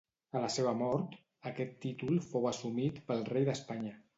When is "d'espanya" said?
3.51-3.97